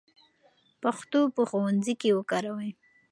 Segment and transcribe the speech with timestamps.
[0.81, 2.71] پښتو په ښوونځي کې وکاروئ.